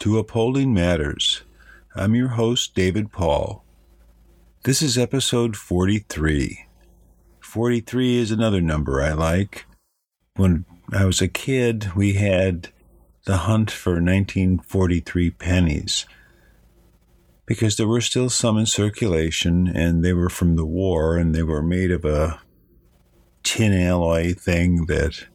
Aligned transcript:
to 0.00 0.18
Upholding 0.18 0.72
Matters. 0.72 1.42
I'm 1.94 2.14
your 2.14 2.28
host, 2.28 2.74
David 2.74 3.12
Paul. 3.12 3.62
This 4.62 4.80
is 4.80 4.96
episode 4.96 5.58
43. 5.58 6.64
43 7.40 8.16
is 8.16 8.30
another 8.30 8.62
number 8.62 9.02
I 9.02 9.12
like. 9.12 9.66
When 10.36 10.64
I 10.90 11.04
was 11.04 11.20
a 11.20 11.28
kid, 11.28 11.94
we 11.94 12.14
had 12.14 12.70
the 13.26 13.36
hunt 13.38 13.70
for 13.70 13.92
1943 13.92 15.32
pennies 15.32 16.06
because 17.44 17.76
there 17.76 17.86
were 17.86 18.00
still 18.00 18.30
some 18.30 18.56
in 18.56 18.64
circulation 18.64 19.68
and 19.68 20.02
they 20.02 20.14
were 20.14 20.30
from 20.30 20.56
the 20.56 20.64
war 20.64 21.18
and 21.18 21.34
they 21.34 21.42
were 21.42 21.62
made 21.62 21.90
of 21.90 22.06
a 22.06 22.40
tin 23.42 23.74
alloy 23.74 24.32
thing 24.32 24.86
that 24.86 25.26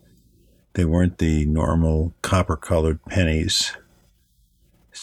they 0.73 0.85
weren't 0.85 1.19
the 1.19 1.45
normal 1.45 2.15
copper 2.23 2.57
colored 2.57 3.05
pennies. 3.05 3.77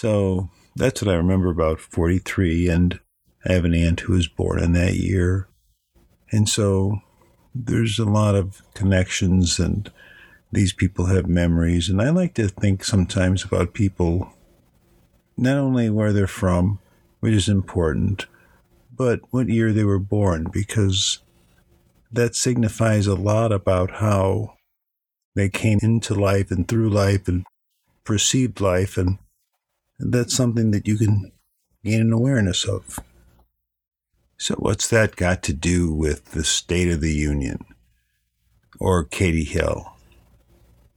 So 0.02 0.50
that's 0.74 1.00
what 1.00 1.14
I 1.14 1.16
remember 1.16 1.48
about 1.48 1.78
43. 1.78 2.68
And 2.68 2.98
I 3.48 3.52
have 3.52 3.64
an 3.64 3.72
aunt 3.72 4.00
who 4.00 4.14
was 4.14 4.26
born 4.26 4.58
in 4.58 4.72
that 4.72 4.94
year. 4.94 5.46
And 6.32 6.48
so 6.48 6.98
there's 7.54 8.00
a 8.00 8.04
lot 8.04 8.34
of 8.34 8.62
connections 8.74 9.60
and 9.60 9.92
these 10.50 10.72
people 10.72 11.06
have 11.06 11.28
memories. 11.28 11.88
And 11.88 12.02
I 12.02 12.10
like 12.10 12.34
to 12.34 12.48
think 12.48 12.82
sometimes 12.82 13.44
about 13.44 13.74
people, 13.74 14.32
not 15.36 15.56
only 15.56 15.88
where 15.88 16.12
they're 16.12 16.26
from, 16.26 16.80
which 17.20 17.34
is 17.34 17.48
important, 17.48 18.26
but 18.92 19.20
what 19.30 19.48
year 19.48 19.72
they 19.72 19.84
were 19.84 20.00
born, 20.00 20.48
because 20.52 21.20
that 22.10 22.34
signifies 22.34 23.06
a 23.06 23.14
lot 23.14 23.52
about 23.52 23.92
how 23.92 24.54
they 25.36 25.48
came 25.48 25.78
into 25.80 26.12
life 26.12 26.50
and 26.50 26.66
through 26.66 26.90
life 26.90 27.28
and 27.28 27.46
perceived 28.02 28.60
life. 28.60 28.98
And 28.98 29.18
that's 30.10 30.34
something 30.34 30.70
that 30.72 30.86
you 30.86 30.98
can 30.98 31.32
gain 31.84 32.00
an 32.00 32.12
awareness 32.12 32.64
of. 32.64 32.98
So, 34.36 34.56
what's 34.56 34.88
that 34.88 35.16
got 35.16 35.42
to 35.44 35.52
do 35.52 35.92
with 35.92 36.32
the 36.32 36.44
State 36.44 36.90
of 36.90 37.00
the 37.00 37.12
Union 37.12 37.64
or 38.80 39.04
Katie 39.04 39.44
Hill, 39.44 39.92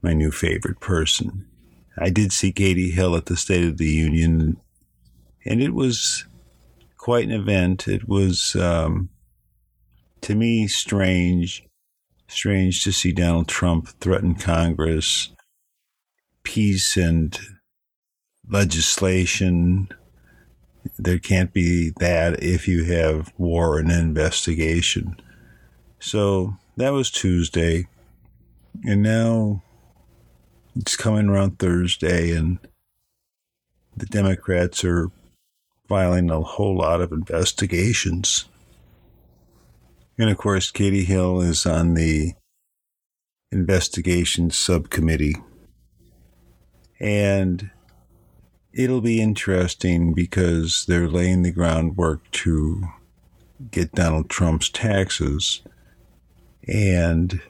my 0.02 0.14
new 0.14 0.32
favorite 0.32 0.80
person? 0.80 1.46
I 1.98 2.10
did 2.10 2.32
see 2.32 2.52
Katie 2.52 2.92
Hill 2.92 3.16
at 3.16 3.28
the 3.28 3.38
State 3.38 3.64
of 3.64 3.78
the 3.78 3.90
Union, 3.90 4.58
and 5.46 5.62
it 5.62 5.74
was 5.74 6.26
quite 6.98 7.26
an 7.26 7.32
event. 7.32 7.88
It 7.88 8.08
was, 8.08 8.56
um, 8.56 9.10
to 10.22 10.36
me, 10.36 10.68
strange. 10.68 11.64
Strange 12.28 12.84
to 12.84 12.92
see 12.92 13.12
Donald 13.12 13.48
Trump 13.48 13.88
threaten 14.00 14.34
Congress, 14.34 15.30
peace 16.44 16.98
and 16.98 17.40
legislation. 18.50 19.90
There 20.98 21.20
can't 21.20 21.54
be 21.54 21.92
that 22.00 22.44
if 22.44 22.68
you 22.68 22.84
have 22.86 23.34
war 23.38 23.80
and 23.80 23.92
investigation. 23.92 25.20
So 26.00 26.56
that 26.78 26.92
was 26.92 27.10
Tuesday. 27.10 27.88
And 28.84 29.02
now 29.02 29.64
it's 30.76 30.98
coming 30.98 31.30
around 31.30 31.58
Thursday, 31.58 32.32
and 32.32 32.60
the 33.96 34.06
Democrats 34.06 34.84
are 34.84 35.10
filing 35.88 36.30
a 36.30 36.42
whole 36.42 36.78
lot 36.78 37.02
of 37.02 37.12
investigations. 37.12 38.46
And 40.18 40.30
of 40.30 40.38
course, 40.38 40.72
Katie 40.72 41.06
Hill 41.06 41.42
is 41.42 41.66
on 41.66 41.94
the 41.94 42.34
investigation 43.52 44.50
subcommittee. 44.52 45.36
And 47.00 47.72
it'll 48.76 49.02
be 49.02 49.22
interesting 49.22 50.14
because 50.14 50.86
they're 50.86 51.08
laying 51.08 51.44
the 51.44 51.52
groundwork 51.52 52.30
to 52.30 52.84
get 53.72 53.94
Donald 53.94 54.30
Trump's 54.30 54.70
taxes. 54.70 55.62
And 56.68 57.42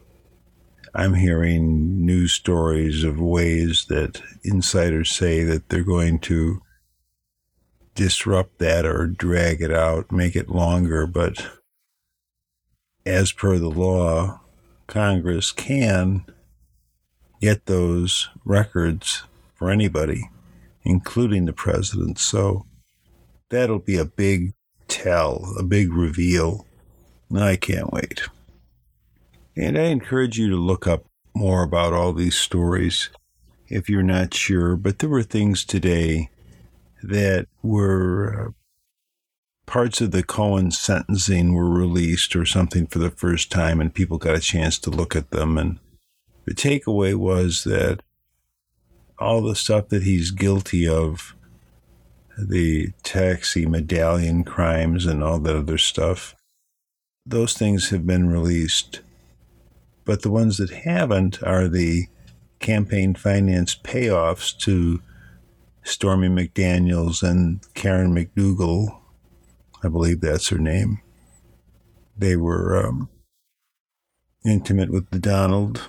I'm 0.94 1.16
hearing 1.16 2.06
news 2.06 2.34
stories 2.34 3.04
of 3.04 3.20
ways 3.20 3.88
that 3.90 4.22
insiders 4.44 5.12
say 5.12 5.44
that 5.44 5.70
they're 5.70 5.84
going 5.84 6.20
to 6.20 6.62
disrupt 7.96 8.60
that 8.60 8.86
or 8.86 9.08
drag 9.08 9.62
it 9.62 9.72
out, 9.72 10.12
make 10.12 10.36
it 10.36 10.50
longer. 10.50 11.08
But 11.08 11.48
as 13.04 13.32
per 13.32 13.58
the 13.58 13.70
law, 13.70 14.42
Congress 14.86 15.52
can 15.52 16.26
get 17.42 17.66
those 17.66 18.30
records 18.46 19.24
for 19.56 19.72
anybody 19.72 20.30
including 20.86 21.46
the 21.46 21.54
president. 21.54 22.20
So 22.20 22.66
that'll 23.50 23.80
be 23.80 23.98
a 23.98 24.06
big 24.06 24.54
tell, 24.88 25.54
a 25.58 25.64
big 25.64 25.92
reveal. 25.92 26.66
I 27.36 27.56
can't 27.56 27.92
wait. 27.92 28.22
And 29.58 29.78
I 29.78 29.86
encourage 29.86 30.38
you 30.38 30.50
to 30.50 30.56
look 30.56 30.88
up 30.88 31.06
more 31.34 31.64
about 31.64 31.94
all 31.94 32.14
these 32.14 32.38
stories 32.38 33.10
if 33.68 33.90
you're 33.90 34.04
not 34.04 34.34
sure. 34.34 34.76
But 34.76 35.00
there 35.00 35.10
were 35.10 35.24
things 35.24 35.66
today 35.66 36.30
that 37.04 37.48
were 37.62 38.48
uh, 38.48 38.52
parts 39.66 40.02
of 40.02 40.12
the 40.12 40.24
Cohen 40.24 40.72
sentencing 40.72 41.54
were 41.54 41.70
released 41.70 42.36
or 42.36 42.46
something 42.46 42.88
for 42.88 43.00
the 43.00 43.12
first 43.12 43.52
time, 43.52 43.82
and 43.82 43.94
people 43.94 44.18
got 44.18 44.36
a 44.36 44.42
chance 44.42 44.80
to 44.80 44.90
look 44.90 45.16
at 45.16 45.32
them. 45.32 45.58
And 45.58 45.80
the 46.46 46.54
takeaway 46.54 47.16
was 47.16 47.64
that 47.64 48.02
all 49.20 49.42
the 49.42 49.56
stuff 49.56 49.90
that 49.90 50.04
he's 50.04 50.32
guilty 50.32 50.88
of, 50.88 51.36
the 52.38 52.92
taxi 53.04 53.66
medallion 53.66 54.44
crimes 54.44 55.06
and 55.06 55.24
all 55.24 55.40
that 55.40 55.56
other 55.56 55.78
stuff, 55.78 56.36
those 57.26 57.54
things 57.54 57.90
have 57.90 58.06
been 58.06 58.30
released. 58.30 59.02
But 60.04 60.22
the 60.22 60.32
ones 60.32 60.58
that 60.58 60.70
haven't 60.70 61.42
are 61.42 61.68
the 61.68 62.08
campaign 62.60 63.16
finance 63.16 63.76
payoffs 63.76 64.58
to 64.60 65.02
Stormy 65.84 66.28
McDaniels 66.28 67.24
and 67.24 67.62
Karen 67.74 68.14
McDougal. 68.14 69.00
I 69.84 69.88
believe 69.88 70.22
that's 70.22 70.50
her 70.50 70.58
name. 70.58 71.00
They 72.18 72.36
were 72.36 72.86
um, 72.86 73.10
intimate 74.46 74.90
with 74.92 75.10
the 75.10 75.20
Donald 75.20 75.82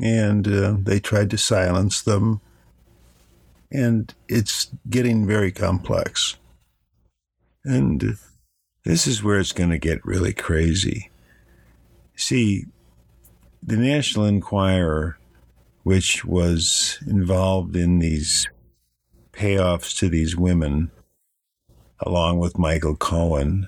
and 0.00 0.46
uh, 0.46 0.76
they 0.78 1.00
tried 1.00 1.30
to 1.30 1.38
silence 1.38 2.02
them. 2.02 2.40
And 3.70 4.14
it's 4.28 4.70
getting 4.88 5.26
very 5.26 5.50
complex. 5.50 6.36
And 7.64 8.16
this 8.84 9.06
is 9.06 9.22
where 9.22 9.40
it's 9.40 9.52
going 9.52 9.70
to 9.70 9.78
get 9.78 10.04
really 10.04 10.32
crazy. 10.32 11.10
See, 12.14 12.66
the 13.62 13.76
National 13.76 14.24
Enquirer, 14.26 15.18
which 15.82 16.24
was 16.24 16.98
involved 17.06 17.74
in 17.74 17.98
these 17.98 18.48
payoffs 19.32 19.98
to 19.98 20.08
these 20.08 20.36
women, 20.36 20.90
along 22.00 22.38
with 22.38 22.58
Michael 22.58 22.96
Cohen, 22.96 23.66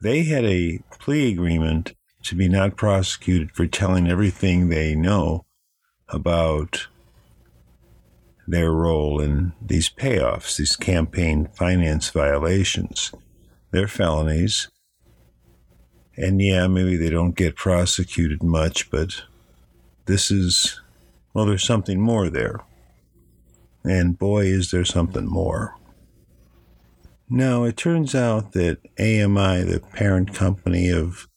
they 0.00 0.22
had 0.22 0.44
a 0.44 0.78
plea 1.00 1.32
agreement 1.32 1.94
to 2.22 2.36
be 2.36 2.48
not 2.48 2.76
prosecuted 2.76 3.50
for 3.52 3.66
telling 3.66 4.06
everything 4.08 4.68
they 4.68 4.94
know 4.94 5.44
about 6.08 6.88
their 8.46 8.72
role 8.72 9.20
in 9.20 9.52
these 9.60 9.90
payoffs, 9.90 10.56
these 10.56 10.74
campaign 10.74 11.48
finance 11.52 12.08
violations. 12.10 13.12
They're 13.70 13.88
felonies. 13.88 14.68
And 16.16 16.40
yeah, 16.40 16.66
maybe 16.66 16.96
they 16.96 17.10
don't 17.10 17.36
get 17.36 17.56
prosecuted 17.56 18.42
much, 18.42 18.90
but 18.90 19.22
this 20.06 20.30
is, 20.30 20.80
well, 21.34 21.44
there's 21.44 21.66
something 21.66 22.00
more 22.00 22.30
there. 22.30 22.60
And 23.84 24.18
boy, 24.18 24.46
is 24.46 24.70
there 24.70 24.84
something 24.84 25.26
more. 25.26 25.76
Now, 27.30 27.64
it 27.64 27.76
turns 27.76 28.14
out 28.14 28.52
that 28.52 28.78
AMI, 28.98 29.62
the 29.62 29.82
parent 29.92 30.34
company 30.34 30.90
of 30.90 31.28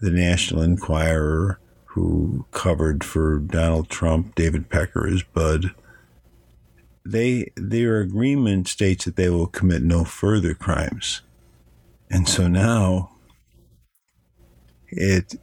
the 0.00 0.10
National 0.10 0.62
Enquirer, 0.62 1.60
who 1.94 2.44
covered 2.50 3.04
for 3.04 3.38
Donald 3.38 3.88
Trump, 3.88 4.34
David 4.34 4.68
Pecker 4.68 5.06
as 5.06 5.22
Bud, 5.22 5.72
they 7.06 7.52
their 7.56 8.00
agreement 8.00 8.66
states 8.66 9.04
that 9.04 9.14
they 9.14 9.28
will 9.28 9.46
commit 9.46 9.80
no 9.80 10.02
further 10.02 10.54
crimes. 10.54 11.20
And 12.10 12.28
so 12.28 12.48
now 12.48 13.12
it 14.88 15.36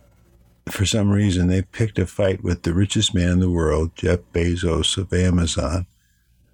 for 0.68 0.86
some 0.86 1.10
reason 1.10 1.48
they 1.48 1.62
picked 1.62 1.98
a 1.98 2.06
fight 2.06 2.44
with 2.44 2.64
the 2.64 2.74
richest 2.74 3.16
man 3.16 3.30
in 3.30 3.40
the 3.40 3.50
world, 3.50 3.96
Jeff 3.96 4.20
Bezos 4.34 4.98
of 4.98 5.14
Amazon, 5.14 5.86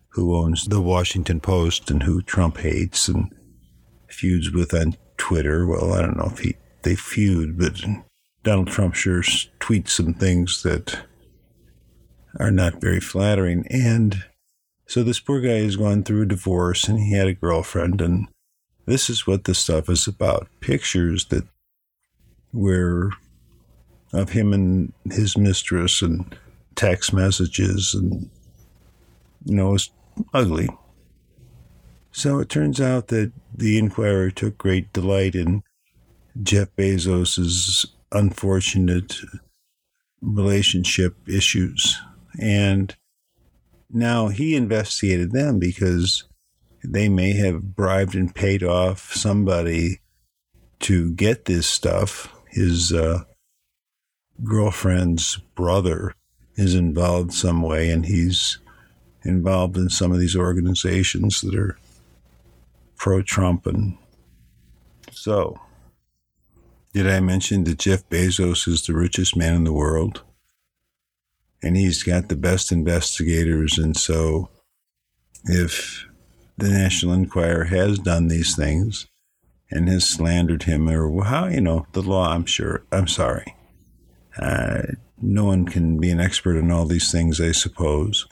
who 0.09 0.35
owns 0.35 0.65
the 0.65 0.81
Washington 0.81 1.39
Post 1.39 1.89
and 1.89 2.03
who 2.03 2.21
Trump 2.21 2.57
hates 2.57 3.07
and 3.07 3.33
feuds 4.07 4.51
with 4.51 4.75
on 4.75 4.95
Twitter. 5.17 5.65
Well, 5.65 5.91
I 5.94 6.03
don't 6.03 6.17
know 6.17 6.29
if 6.31 6.38
he 6.38 6.55
they 6.83 6.94
feud, 6.94 7.57
but 7.57 7.81
Donald 8.43 8.67
Trump 8.67 8.95
sure 8.95 9.21
tweets 9.21 9.89
some 9.89 10.13
things 10.13 10.63
that 10.63 10.99
are 12.39 12.51
not 12.51 12.81
very 12.81 12.99
flattering. 12.99 13.65
And 13.69 14.23
so 14.85 15.03
this 15.03 15.19
poor 15.19 15.41
guy 15.41 15.59
has 15.63 15.75
gone 15.75 16.03
through 16.03 16.23
a 16.23 16.27
divorce 16.27 16.87
and 16.87 16.99
he 16.99 17.13
had 17.13 17.27
a 17.27 17.33
girlfriend 17.33 18.01
and 18.01 18.27
this 18.85 19.09
is 19.09 19.27
what 19.27 19.43
the 19.43 19.53
stuff 19.53 19.89
is 19.89 20.07
about. 20.07 20.47
Pictures 20.61 21.25
that 21.25 21.45
were 22.53 23.11
of 24.13 24.29
him 24.29 24.53
and 24.53 24.93
his 25.11 25.37
mistress 25.37 26.01
and 26.01 26.37
text 26.75 27.11
messages 27.11 27.93
and 27.93 28.29
you 29.45 29.55
know, 29.55 29.75
it's 29.75 29.91
ugly. 30.33 30.69
So 32.11 32.39
it 32.39 32.49
turns 32.49 32.81
out 32.81 33.07
that 33.09 33.31
the 33.53 33.77
Enquirer 33.77 34.31
took 34.31 34.57
great 34.57 34.91
delight 34.91 35.35
in 35.35 35.63
Jeff 36.41 36.69
Bezos's 36.75 37.85
unfortunate 38.12 39.18
relationship 40.21 41.15
issues. 41.27 42.00
And 42.39 42.95
now 43.89 44.27
he 44.27 44.56
investigated 44.56 45.31
them 45.31 45.59
because 45.59 46.24
they 46.83 47.09
may 47.09 47.33
have 47.33 47.75
bribed 47.75 48.15
and 48.15 48.33
paid 48.33 48.63
off 48.63 49.13
somebody 49.13 50.00
to 50.80 51.12
get 51.13 51.45
this 51.45 51.68
stuff. 51.68 52.33
His 52.50 52.94
uh, 52.94 53.24
girlfriend's 54.44 55.38
brother 55.56 56.13
is 56.56 56.75
involved 56.75 57.33
some 57.33 57.62
way, 57.62 57.89
and 57.89 58.06
he's 58.06 58.59
involved 59.24 59.77
in 59.77 59.89
some 59.89 60.12
of 60.12 60.19
these 60.19 60.36
organizations 60.36 61.42
that 61.42 61.56
are 61.56 61.77
pro 62.95 63.21
Trump. 63.21 63.65
And 63.68 63.98
so, 65.12 65.59
did 66.93 67.07
I 67.07 67.19
mention 67.19 67.63
that 67.65 67.79
Jeff 67.79 68.07
Bezos 68.09 68.67
is 68.67 68.85
the 68.85 68.93
richest 68.93 69.35
man 69.35 69.55
in 69.55 69.63
the 69.63 69.73
world? 69.73 70.23
And 71.61 71.75
he's 71.75 72.03
got 72.03 72.29
the 72.29 72.35
best 72.35 72.71
investigators. 72.71 73.77
And 73.77 73.97
so, 73.97 74.49
if 75.45 76.05
the 76.57 76.69
National 76.69 77.13
Enquirer 77.13 77.65
has 77.65 77.99
done 77.99 78.27
these 78.27 78.55
things 78.55 79.07
and 79.69 79.89
has 79.89 80.07
slandered 80.07 80.63
him, 80.63 80.89
or 80.89 81.23
how, 81.23 81.47
you 81.47 81.61
know, 81.61 81.85
the 81.91 82.01
law, 82.01 82.33
I'm 82.33 82.45
sure, 82.45 82.83
I'm 82.91 83.07
sorry. 83.07 83.55
Uh, 84.39 84.83
no 85.21 85.45
one 85.45 85.65
can 85.65 85.99
be 85.99 86.11
an 86.11 86.19
expert 86.19 86.57
in 86.57 86.71
all 86.71 86.85
these 86.85 87.11
things, 87.11 87.41
I 87.41 87.51
suppose. 87.51 88.27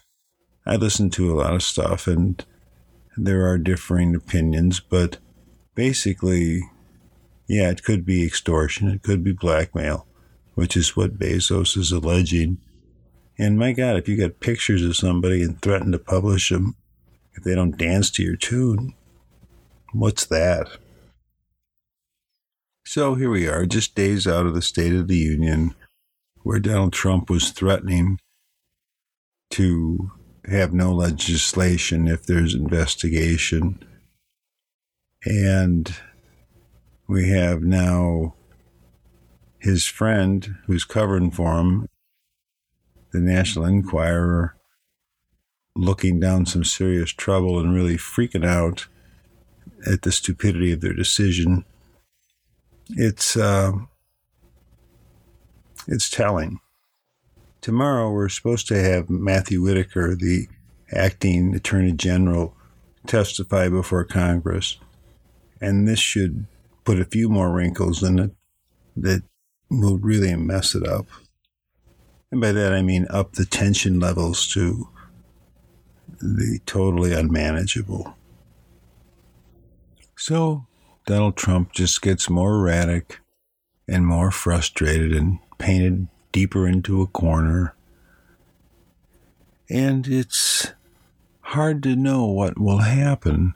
I 0.65 0.75
listen 0.75 1.09
to 1.11 1.31
a 1.31 1.35
lot 1.35 1.53
of 1.53 1.63
stuff 1.63 2.07
and 2.07 2.43
there 3.17 3.47
are 3.47 3.57
differing 3.57 4.15
opinions, 4.15 4.79
but 4.79 5.17
basically, 5.73 6.61
yeah, 7.47 7.69
it 7.69 7.83
could 7.83 8.06
be 8.06 8.25
extortion, 8.25 8.89
it 8.89 9.03
could 9.03 9.24
be 9.24 9.33
blackmail, 9.33 10.07
which 10.56 10.75
is 10.75 10.95
what 10.95 11.19
Bezos 11.19 11.77
is 11.77 11.92
alleging. 11.92 12.57
And 13.38 13.59
my 13.59 13.74
God, 13.74 13.97
if 13.97 14.07
you 14.07 14.18
got 14.18 14.39
pictures 14.39 14.83
of 14.83 14.95
somebody 14.95 15.44
and 15.44 15.62
threaten 15.62 15.92
to 15.92 16.00
publish 16.00 16.50
them 16.50 16.75
if 17.33 17.44
they 17.44 17.53
don't 17.53 17.77
dance 17.77 18.09
to 18.12 18.24
your 18.24 18.38
tune, 18.38 18.94
what's 19.92 20.25
that? 20.27 20.77
So 22.86 23.15
here 23.15 23.30
we 23.30 23.48
are, 23.48 23.65
just 23.65 23.95
days 23.95 24.27
out 24.27 24.45
of 24.45 24.53
the 24.53 24.62
State 24.62 24.94
of 24.94 25.07
the 25.07 25.18
Union, 25.18 25.75
where 26.44 26.59
Donald 26.59 26.94
Trump 26.94 27.30
was 27.30 27.50
threatening 27.50 28.19
to 29.51 30.12
have 30.45 30.74
no 30.74 30.94
legislation 30.94 32.07
if 32.07 32.25
there's 32.25 32.53
investigation. 32.53 33.83
And 35.25 35.94
we 37.07 37.29
have 37.29 37.61
now 37.61 38.35
his 39.59 39.85
friend 39.85 40.55
who's 40.65 40.83
covering 40.83 41.31
for 41.31 41.59
him, 41.59 41.87
the 43.11 43.19
National 43.19 43.65
Enquirer, 43.65 44.55
looking 45.75 46.19
down 46.19 46.45
some 46.45 46.63
serious 46.63 47.11
trouble 47.11 47.59
and 47.59 47.73
really 47.73 47.97
freaking 47.97 48.45
out 48.45 48.87
at 49.85 50.01
the 50.03 50.11
stupidity 50.11 50.71
of 50.71 50.81
their 50.81 50.93
decision. 50.93 51.65
It's 52.89 53.35
uh, 53.35 53.71
it's 55.87 56.09
telling. 56.09 56.59
Tomorrow, 57.61 58.11
we're 58.11 58.29
supposed 58.29 58.67
to 58.67 58.81
have 58.81 59.09
Matthew 59.09 59.61
Whitaker, 59.61 60.15
the 60.15 60.47
acting 60.91 61.55
Attorney 61.55 61.93
General, 61.93 62.55
testify 63.07 63.69
before 63.69 64.03
Congress. 64.03 64.77
And 65.59 65.87
this 65.87 65.99
should 65.99 66.45
put 66.85 66.99
a 66.99 67.05
few 67.05 67.27
more 67.27 67.51
wrinkles 67.51 68.01
in 68.03 68.19
it 68.19 68.31
that 68.95 69.23
will 69.69 69.97
really 69.97 70.33
mess 70.35 70.75
it 70.75 70.87
up. 70.87 71.07
And 72.31 72.39
by 72.39 72.51
that, 72.51 72.73
I 72.73 72.81
mean 72.81 73.07
up 73.09 73.33
the 73.33 73.45
tension 73.45 73.99
levels 73.99 74.47
to 74.53 74.89
the 76.21 76.59
totally 76.65 77.13
unmanageable. 77.13 78.15
So 80.15 80.65
Donald 81.05 81.35
Trump 81.35 81.73
just 81.73 82.01
gets 82.01 82.29
more 82.29 82.55
erratic 82.55 83.19
and 83.88 84.05
more 84.05 84.31
frustrated 84.31 85.11
and 85.11 85.39
painted 85.57 86.07
deeper 86.31 86.67
into 86.67 87.01
a 87.01 87.07
corner. 87.07 87.75
And 89.69 90.07
it's 90.07 90.71
hard 91.41 91.83
to 91.83 91.95
know 91.95 92.25
what 92.25 92.59
will 92.59 92.79
happen 92.79 93.53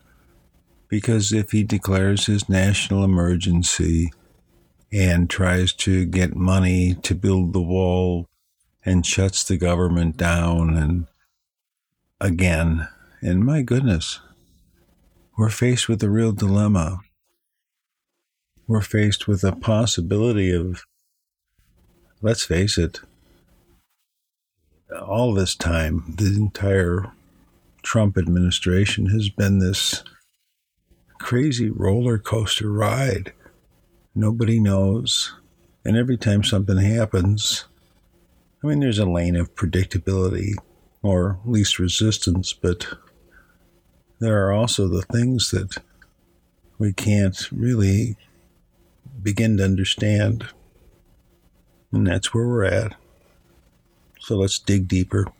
because 0.90 1.32
if 1.32 1.52
he 1.52 1.64
declares 1.64 2.26
his 2.26 2.50
national 2.50 3.04
emergency 3.04 4.12
and 4.92 5.30
tries 5.30 5.72
to 5.72 6.06
get 6.06 6.36
money 6.36 6.96
to 6.96 7.14
build 7.14 7.54
the 7.54 7.62
wall 7.62 8.26
and 8.84 9.06
shuts 9.06 9.44
the 9.44 9.58
government 9.58 10.18
down 10.18 10.76
and 10.76 11.06
again, 12.20 12.88
and 13.22 13.46
my 13.46 13.62
goodness, 13.62 14.20
we're 15.38 15.50
faced 15.50 15.88
with 15.88 16.04
a 16.04 16.10
real 16.10 16.32
dilemma. 16.32 17.00
We're 18.68 18.82
faced 18.82 19.28
with 19.28 19.44
a 19.44 19.56
possibility 19.56 20.52
of 20.52 20.84
let's 22.22 22.44
face 22.44 22.78
it, 22.78 23.00
all 25.02 25.34
this 25.34 25.56
time, 25.56 26.04
the 26.18 26.36
entire 26.36 27.12
Trump 27.82 28.18
administration 28.18 29.08
has 29.08 29.30
been 29.30 29.60
this 29.60 30.04
crazy 31.20 31.70
roller 31.70 32.18
coaster 32.18 32.72
ride. 32.72 33.34
Nobody 34.16 34.60
knows. 34.60 35.34
And 35.86 35.96
every 35.96 36.18
time 36.18 36.44
something 36.44 36.78
happens, 36.78 37.66
I 38.64 38.68
mean, 38.68 38.80
there's 38.80 39.00
a 39.00 39.06
lane 39.06 39.36
of 39.36 39.56
predictability 39.56 40.54
or 41.02 41.40
least 41.46 41.80
resistance, 41.80 42.52
but 42.52 42.88
there 44.20 44.46
are 44.46 44.52
also 44.52 44.88
the 44.88 45.04
things 45.04 45.52
that 45.52 45.78
we 46.78 46.92
can't 46.92 47.50
really 47.52 48.18
begin 49.22 49.58
to 49.58 49.64
understand. 49.64 50.48
And 51.92 52.08
that's 52.08 52.34
where 52.34 52.48
we're 52.48 52.66
at. 52.66 52.96
So 54.20 54.36
let's 54.36 54.60
dig 54.60 54.88
deeper. 54.88 55.32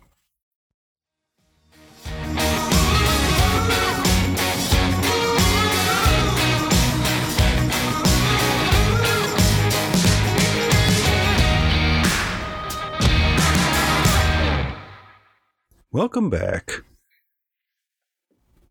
Welcome 15.92 16.30
back. 16.30 16.84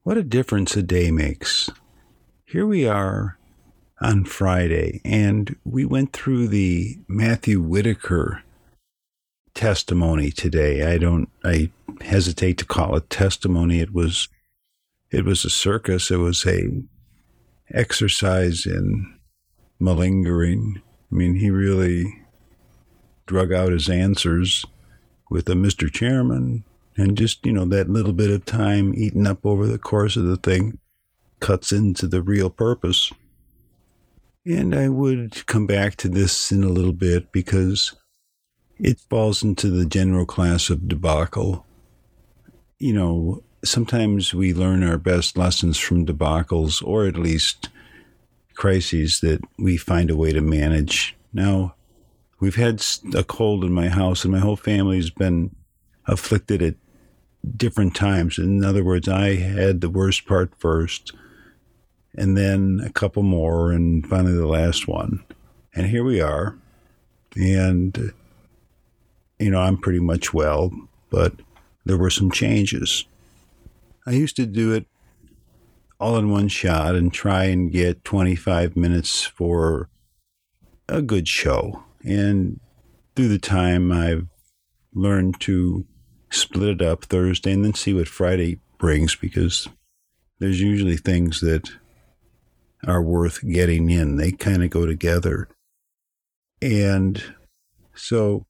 What 0.03 0.17
a 0.17 0.23
difference 0.23 0.77
a 0.77 0.81
day 0.81 1.11
makes. 1.11 1.69
Here 2.45 2.65
we 2.65 2.87
are 2.87 3.37
on 3.99 4.23
Friday, 4.23 5.01
and 5.03 5.53
we 5.65 5.83
went 5.83 6.13
through 6.13 6.47
the 6.47 6.97
Matthew 7.09 7.59
Whitaker 7.59 8.43
testimony 9.53 10.31
today. 10.31 10.89
I 10.89 10.97
don't 10.97 11.27
I 11.43 11.71
hesitate 11.99 12.57
to 12.59 12.65
call 12.65 12.95
it 12.95 13.09
testimony. 13.09 13.81
It 13.81 13.93
was 13.93 14.29
it 15.11 15.25
was 15.25 15.43
a 15.43 15.49
circus. 15.49 16.09
It 16.11 16.19
was 16.19 16.45
a 16.45 16.71
exercise 17.69 18.65
in 18.65 19.19
malingering. 19.77 20.81
I 21.11 21.15
mean, 21.15 21.35
he 21.35 21.49
really 21.49 22.21
drug 23.25 23.51
out 23.51 23.73
his 23.73 23.89
answers 23.89 24.65
with 25.29 25.49
a 25.49 25.53
Mr. 25.53 25.91
Chairman 25.91 26.63
And 26.99 27.17
just, 27.17 27.45
you 27.45 27.53
know, 27.53 27.65
that 27.65 27.89
little 27.89 28.11
bit 28.11 28.29
of 28.29 28.43
time 28.43 28.93
eaten 28.93 29.25
up 29.25 29.45
over 29.45 29.65
the 29.67 29.77
course 29.77 30.17
of 30.17 30.25
the 30.25 30.35
thing 30.35 30.79
cuts 31.39 31.71
into 31.71 32.07
the 32.07 32.21
real 32.21 32.49
purpose. 32.49 33.11
And 34.45 34.75
I 34.75 34.89
would 34.89 35.45
come 35.45 35.65
back 35.65 35.95
to 35.97 36.09
this 36.09 36.51
in 36.51 36.61
a 36.63 36.69
little 36.69 36.93
bit 36.93 37.31
because 37.31 37.95
it 38.79 38.99
falls 39.09 39.43
into 39.43 39.69
the 39.69 39.85
general 39.85 40.25
class 40.25 40.69
of 40.69 40.89
debacle. 40.89 41.65
You 42.79 42.93
know, 42.93 43.43
sometimes 43.63 44.33
we 44.33 44.53
learn 44.53 44.83
our 44.83 44.97
best 44.97 45.37
lessons 45.37 45.77
from 45.77 46.05
debacles, 46.05 46.83
or 46.85 47.05
at 47.05 47.15
least 47.15 47.69
crises 48.55 49.19
that 49.21 49.39
we 49.57 49.77
find 49.77 50.09
a 50.09 50.17
way 50.17 50.33
to 50.33 50.41
manage. 50.41 51.15
Now, 51.31 51.75
we've 52.41 52.55
had 52.55 52.83
a 53.15 53.23
cold 53.23 53.63
in 53.63 53.71
my 53.71 53.87
house, 53.87 54.25
and 54.25 54.33
my 54.33 54.39
whole 54.39 54.57
family's 54.57 55.09
been 55.09 55.55
afflicted 56.05 56.61
at 56.61 56.75
different 57.55 57.95
times. 57.95 58.37
In 58.37 58.63
other 58.63 58.83
words, 58.83 59.07
I 59.07 59.35
had 59.35 59.81
the 59.81 59.89
worst 59.89 60.25
part 60.25 60.53
first, 60.57 61.13
and 62.15 62.37
then 62.37 62.81
a 62.85 62.91
couple 62.91 63.23
more, 63.23 63.71
and 63.71 64.05
finally 64.07 64.33
the 64.33 64.47
last 64.47 64.87
one. 64.87 65.23
And 65.73 65.87
here 65.87 66.03
we 66.03 66.19
are. 66.19 66.57
And, 67.35 68.13
you 69.37 69.51
know, 69.51 69.59
I'm 69.59 69.77
pretty 69.77 69.99
much 69.99 70.33
well, 70.33 70.71
but 71.09 71.33
there 71.85 71.97
were 71.97 72.09
some 72.09 72.31
changes. 72.31 73.05
I 74.05 74.11
used 74.11 74.35
to 74.37 74.45
do 74.45 74.73
it 74.73 74.87
all 75.99 76.17
in 76.17 76.31
one 76.31 76.47
shot 76.47 76.95
and 76.95 77.13
try 77.13 77.45
and 77.45 77.71
get 77.71 78.03
25 78.03 78.75
minutes 78.75 79.23
for 79.23 79.89
a 80.87 81.01
good 81.01 81.27
show. 81.27 81.83
And 82.03 82.59
through 83.15 83.27
the 83.27 83.39
time, 83.39 83.91
I've 83.91 84.27
learned 84.93 85.39
to 85.41 85.85
split 86.31 86.69
it 86.69 86.81
up 86.81 87.05
Thursday 87.05 87.51
and 87.51 87.65
then 87.65 87.73
see 87.73 87.93
what 87.93 88.07
Friday 88.07 88.59
brings 88.77 89.15
because 89.15 89.67
there's 90.39 90.61
usually 90.61 90.97
things 90.97 91.41
that 91.41 91.71
are 92.85 93.01
worth 93.01 93.45
getting 93.47 93.89
in. 93.89 94.15
They 94.15 94.31
kind 94.31 94.63
of 94.63 94.69
go 94.69 94.85
together. 94.85 95.49
And 96.61 97.21
so, 97.93 98.45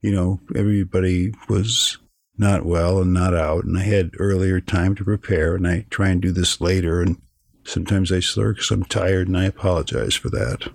you 0.00 0.12
know, 0.12 0.40
everybody 0.54 1.32
was 1.48 1.98
not 2.38 2.64
well 2.64 3.00
and 3.00 3.12
not 3.12 3.34
out, 3.34 3.64
and 3.64 3.78
I 3.78 3.82
had 3.82 4.12
earlier 4.18 4.60
time 4.60 4.94
to 4.96 5.04
prepare, 5.04 5.54
and 5.54 5.66
I 5.66 5.86
try 5.90 6.08
and 6.08 6.20
do 6.20 6.32
this 6.32 6.60
later, 6.60 7.00
and 7.00 7.20
sometimes 7.64 8.10
I 8.10 8.20
slur 8.20 8.54
because 8.54 8.70
I'm 8.70 8.84
tired, 8.84 9.28
and 9.28 9.36
I 9.36 9.44
apologize 9.44 10.14
for 10.14 10.30
that. 10.30 10.68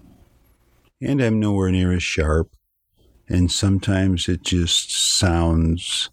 And 1.02 1.22
I'm 1.22 1.40
nowhere 1.40 1.72
near 1.72 1.92
as 1.94 2.04
sharp, 2.04 2.52
and 3.28 3.52
sometimes 3.52 4.30
it 4.30 4.44
just 4.44 4.92
sounds 4.92 6.10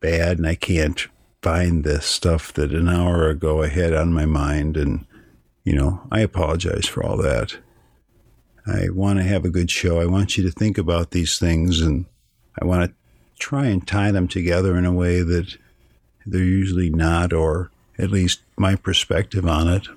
bad, 0.00 0.38
and 0.38 0.46
I 0.46 0.54
can't 0.54 1.06
find 1.42 1.84
the 1.84 2.00
stuff 2.00 2.52
that 2.54 2.72
an 2.72 2.88
hour 2.88 3.28
ago 3.28 3.62
I 3.62 3.68
had 3.68 3.92
on 3.92 4.12
my 4.12 4.26
mind, 4.26 4.76
and 4.76 5.04
you 5.64 5.74
know, 5.74 6.00
I 6.10 6.20
apologize 6.20 6.86
for 6.86 7.04
all 7.04 7.16
that. 7.18 7.58
I 8.66 8.88
want 8.90 9.18
to 9.18 9.24
have 9.24 9.44
a 9.44 9.50
good 9.50 9.70
show. 9.70 10.00
I 10.00 10.06
want 10.06 10.36
you 10.36 10.42
to 10.44 10.50
think 10.50 10.78
about 10.78 11.12
these 11.12 11.38
things, 11.38 11.80
and 11.80 12.06
I 12.60 12.64
want 12.64 12.90
to 12.90 12.96
try 13.38 13.66
and 13.66 13.86
tie 13.86 14.10
them 14.10 14.28
together 14.28 14.76
in 14.76 14.84
a 14.84 14.92
way 14.92 15.22
that 15.22 15.56
they're 16.24 16.40
usually 16.40 16.90
not, 16.90 17.32
or 17.32 17.70
at 17.98 18.10
least 18.10 18.40
my 18.56 18.74
perspective 18.74 19.46
on 19.46 19.68
it. 19.68 19.88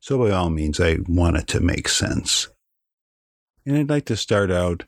So, 0.00 0.18
by 0.18 0.30
all 0.30 0.50
means, 0.50 0.80
I 0.80 0.98
want 1.08 1.36
it 1.36 1.46
to 1.48 1.60
make 1.60 1.88
sense. 1.88 2.48
And 3.66 3.76
I'd 3.76 3.90
like 3.90 4.06
to 4.06 4.16
start 4.16 4.50
out 4.50 4.84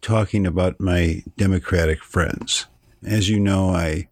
talking 0.00 0.46
about 0.46 0.80
my 0.80 1.22
Democratic 1.36 2.02
friends. 2.02 2.66
As 3.04 3.28
you 3.28 3.38
know, 3.38 3.70
I 3.70 4.08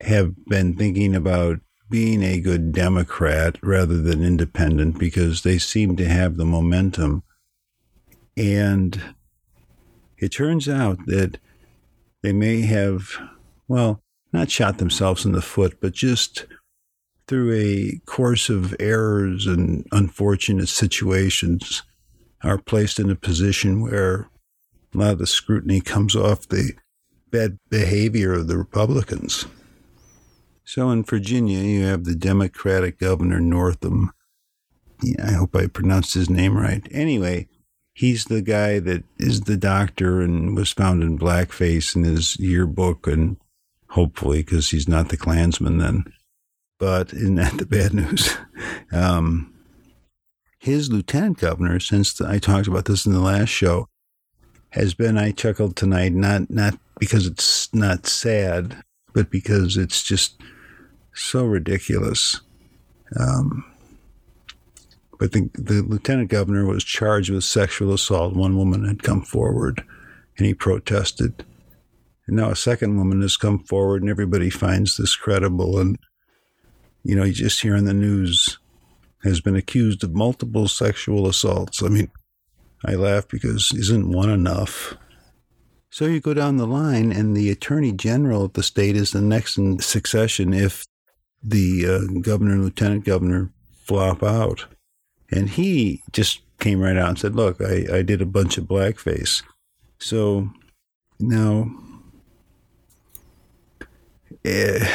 have 0.00 0.44
been 0.46 0.76
thinking 0.76 1.14
about 1.14 1.60
being 1.88 2.22
a 2.22 2.40
good 2.40 2.72
Democrat 2.72 3.58
rather 3.62 4.00
than 4.00 4.24
independent 4.24 4.98
because 4.98 5.42
they 5.42 5.58
seem 5.58 5.96
to 5.96 6.08
have 6.08 6.36
the 6.36 6.44
momentum. 6.44 7.22
And 8.36 9.14
it 10.18 10.28
turns 10.28 10.68
out 10.68 10.98
that 11.06 11.38
they 12.22 12.32
may 12.32 12.62
have, 12.62 13.10
well, 13.66 14.02
not 14.32 14.50
shot 14.50 14.78
themselves 14.78 15.24
in 15.24 15.32
the 15.32 15.42
foot, 15.42 15.80
but 15.80 15.92
just 15.92 16.46
through 17.26 17.52
a 17.54 18.00
course 18.06 18.48
of 18.48 18.74
errors 18.80 19.46
and 19.46 19.86
unfortunate 19.92 20.68
situations, 20.68 21.82
are 22.42 22.58
placed 22.58 22.98
in 22.98 23.10
a 23.10 23.14
position 23.16 23.82
where 23.82 24.28
a 24.94 24.98
lot 24.98 25.12
of 25.12 25.18
the 25.18 25.26
scrutiny 25.26 25.80
comes 25.80 26.16
off 26.16 26.48
the 26.48 26.72
bad 27.30 27.58
behavior 27.68 28.32
of 28.32 28.48
the 28.48 28.58
Republicans. 28.58 29.46
So 30.64 30.90
in 30.90 31.02
Virginia, 31.02 31.58
you 31.58 31.84
have 31.84 32.04
the 32.04 32.14
Democratic 32.14 32.98
Governor 32.98 33.40
Northam. 33.40 34.12
Yeah, 35.02 35.26
I 35.26 35.32
hope 35.32 35.56
I 35.56 35.66
pronounced 35.66 36.14
his 36.14 36.30
name 36.30 36.56
right. 36.56 36.86
Anyway, 36.90 37.48
he's 37.94 38.26
the 38.26 38.42
guy 38.42 38.78
that 38.78 39.04
is 39.18 39.42
the 39.42 39.56
doctor 39.56 40.20
and 40.20 40.54
was 40.54 40.70
found 40.70 41.02
in 41.02 41.18
blackface 41.18 41.96
in 41.96 42.04
his 42.04 42.38
yearbook, 42.38 43.06
and 43.06 43.36
hopefully, 43.88 44.44
because 44.44 44.70
he's 44.70 44.88
not 44.88 45.08
the 45.08 45.16
Klansman 45.16 45.78
then. 45.78 46.04
But 46.78 47.12
isn't 47.12 47.34
that 47.34 47.58
the 47.58 47.66
bad 47.66 47.92
news? 47.94 48.36
Um, 48.92 49.54
his 50.58 50.90
lieutenant 50.90 51.38
governor, 51.38 51.78
since 51.80 52.20
I 52.20 52.38
talked 52.38 52.66
about 52.66 52.84
this 52.86 53.06
in 53.06 53.12
the 53.12 53.20
last 53.20 53.48
show, 53.48 53.86
has 54.70 54.94
been. 54.94 55.18
I 55.18 55.32
chuckled 55.32 55.76
tonight, 55.76 56.12
not 56.12 56.50
not 56.50 56.78
because 56.98 57.26
it's 57.26 57.72
not 57.74 58.06
sad, 58.06 58.76
but 59.12 59.30
because 59.30 59.76
it's 59.76 60.02
just 60.02 60.40
so 61.14 61.44
ridiculous. 61.44 62.40
Um, 63.18 63.64
but 65.18 65.32
the, 65.32 65.50
the 65.54 65.82
lieutenant 65.82 66.30
governor 66.30 66.66
was 66.66 66.82
charged 66.82 67.30
with 67.30 67.44
sexual 67.44 67.92
assault. 67.92 68.34
One 68.34 68.56
woman 68.56 68.86
had 68.86 69.02
come 69.02 69.20
forward 69.20 69.84
and 70.38 70.46
he 70.46 70.54
protested. 70.54 71.44
And 72.26 72.36
now 72.36 72.50
a 72.50 72.56
second 72.56 72.96
woman 72.96 73.20
has 73.20 73.36
come 73.36 73.58
forward 73.58 74.00
and 74.00 74.10
everybody 74.10 74.48
finds 74.48 74.96
this 74.96 75.16
credible. 75.16 75.78
And, 75.78 75.98
you 77.04 77.14
know, 77.14 77.24
you 77.24 77.34
just 77.34 77.60
hear 77.60 77.76
in 77.76 77.84
the 77.84 77.92
news 77.92 78.58
has 79.22 79.42
been 79.42 79.56
accused 79.56 80.02
of 80.02 80.14
multiple 80.14 80.68
sexual 80.68 81.26
assaults. 81.28 81.82
I 81.82 81.88
mean, 81.88 82.10
I 82.84 82.94
laugh 82.94 83.28
because 83.28 83.72
isn't 83.72 84.10
one 84.10 84.30
enough? 84.30 84.96
So 85.90 86.06
you 86.06 86.20
go 86.20 86.34
down 86.34 86.56
the 86.56 86.66
line, 86.66 87.10
and 87.10 87.36
the 87.36 87.50
attorney 87.50 87.92
general 87.92 88.44
of 88.44 88.52
the 88.52 88.62
state 88.62 88.96
is 88.96 89.10
the 89.10 89.20
next 89.20 89.58
in 89.58 89.80
succession 89.80 90.54
if 90.54 90.84
the 91.42 91.84
uh, 91.86 92.20
governor 92.20 92.52
and 92.52 92.64
lieutenant 92.64 93.04
governor 93.04 93.50
flop 93.82 94.22
out. 94.22 94.66
And 95.32 95.48
he 95.48 96.02
just 96.12 96.40
came 96.60 96.80
right 96.80 96.96
out 96.96 97.08
and 97.08 97.18
said, 97.18 97.34
Look, 97.34 97.60
I, 97.60 97.86
I 97.92 98.02
did 98.02 98.22
a 98.22 98.26
bunch 98.26 98.56
of 98.56 98.64
blackface. 98.64 99.42
So 99.98 100.50
now, 101.18 101.70
eh, 104.44 104.86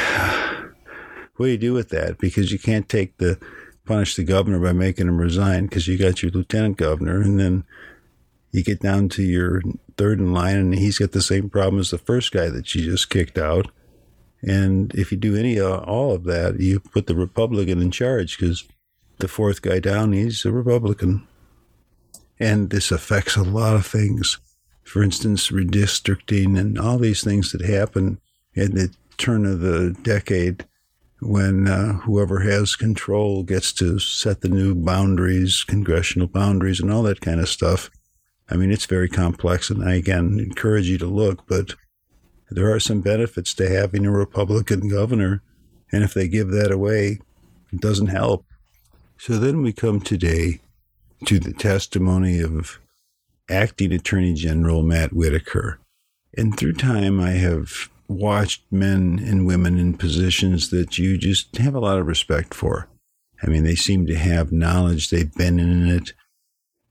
what 1.36 1.46
do 1.46 1.52
you 1.52 1.58
do 1.58 1.74
with 1.74 1.90
that? 1.90 2.18
Because 2.18 2.50
you 2.50 2.58
can't 2.58 2.88
take 2.88 3.18
the 3.18 3.38
punish 3.86 4.16
the 4.16 4.24
governor 4.24 4.58
by 4.58 4.72
making 4.72 5.08
him 5.08 5.18
resign 5.18 5.66
because 5.66 5.86
you 5.86 5.96
got 5.96 6.22
your 6.22 6.32
lieutenant 6.32 6.76
governor, 6.76 7.20
and 7.20 7.38
then 7.38 7.64
you 8.52 8.62
get 8.62 8.80
down 8.80 9.08
to 9.10 9.22
your 9.22 9.62
third 9.96 10.18
in 10.18 10.32
line, 10.32 10.56
and 10.56 10.74
he's 10.74 10.98
got 10.98 11.12
the 11.12 11.22
same 11.22 11.48
problem 11.48 11.80
as 11.80 11.90
the 11.90 11.98
first 11.98 12.32
guy 12.32 12.48
that 12.48 12.74
you 12.74 12.90
just 12.90 13.10
kicked 13.10 13.38
out. 13.38 13.70
And 14.42 14.94
if 14.94 15.10
you 15.10 15.18
do 15.18 15.36
any 15.36 15.58
uh, 15.58 15.78
all 15.78 16.12
of 16.12 16.24
that, 16.24 16.60
you 16.60 16.80
put 16.80 17.06
the 17.06 17.16
Republican 17.16 17.80
in 17.80 17.90
charge 17.90 18.38
because 18.38 18.64
the 19.18 19.28
fourth 19.28 19.62
guy 19.62 19.80
down, 19.80 20.12
he's 20.12 20.44
a 20.44 20.52
Republican. 20.52 21.26
And 22.38 22.70
this 22.70 22.90
affects 22.90 23.36
a 23.36 23.42
lot 23.42 23.76
of 23.76 23.86
things. 23.86 24.38
For 24.84 25.02
instance, 25.02 25.50
redistricting 25.50 26.58
and 26.58 26.78
all 26.78 26.98
these 26.98 27.24
things 27.24 27.52
that 27.52 27.62
happen 27.62 28.20
at 28.56 28.72
the 28.72 28.94
turn 29.16 29.46
of 29.46 29.60
the 29.60 29.96
decade 30.02 30.66
when 31.20 31.66
uh, 31.66 31.94
whoever 32.00 32.40
has 32.40 32.76
control 32.76 33.42
gets 33.42 33.72
to 33.72 33.98
set 33.98 34.42
the 34.42 34.48
new 34.48 34.74
boundaries, 34.74 35.64
congressional 35.64 36.28
boundaries, 36.28 36.80
and 36.80 36.92
all 36.92 37.02
that 37.04 37.20
kind 37.20 37.40
of 37.40 37.48
stuff. 37.48 37.90
I 38.48 38.56
mean, 38.56 38.70
it's 38.70 38.86
very 38.86 39.08
complex, 39.08 39.70
and 39.70 39.82
I 39.82 39.94
again 39.94 40.38
encourage 40.38 40.88
you 40.88 40.98
to 40.98 41.06
look, 41.06 41.46
but 41.46 41.74
there 42.50 42.72
are 42.72 42.80
some 42.80 43.00
benefits 43.00 43.54
to 43.54 43.68
having 43.68 44.06
a 44.06 44.10
Republican 44.10 44.88
governor. 44.88 45.42
And 45.90 46.04
if 46.04 46.14
they 46.14 46.28
give 46.28 46.50
that 46.50 46.70
away, 46.70 47.20
it 47.72 47.80
doesn't 47.80 48.08
help. 48.08 48.44
So 49.18 49.38
then 49.38 49.62
we 49.62 49.72
come 49.72 50.00
today 50.00 50.60
to 51.24 51.38
the 51.38 51.52
testimony 51.52 52.40
of 52.40 52.78
Acting 53.48 53.92
Attorney 53.92 54.34
General 54.34 54.82
Matt 54.82 55.12
Whitaker. 55.12 55.80
And 56.36 56.56
through 56.56 56.74
time, 56.74 57.18
I 57.18 57.30
have 57.30 57.88
watched 58.08 58.62
men 58.70 59.18
and 59.24 59.46
women 59.46 59.78
in 59.78 59.96
positions 59.96 60.70
that 60.70 60.98
you 60.98 61.18
just 61.18 61.56
have 61.58 61.74
a 61.74 61.80
lot 61.80 61.98
of 61.98 62.06
respect 62.06 62.54
for. 62.54 62.88
I 63.42 63.48
mean, 63.48 63.64
they 63.64 63.74
seem 63.74 64.06
to 64.06 64.16
have 64.16 64.52
knowledge, 64.52 65.10
they've 65.10 65.34
been 65.34 65.58
in 65.58 65.88
it, 65.88 66.12